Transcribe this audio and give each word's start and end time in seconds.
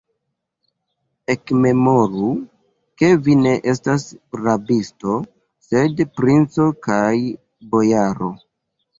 Ekmemoru, 1.31 2.29
ke 3.01 3.09
vi 3.27 3.35
ne 3.41 3.51
estas 3.73 4.05
rabisto, 4.45 5.17
sed 5.67 6.01
princo 6.21 6.65
kaj 6.87 7.11
bojaro! 7.75 8.31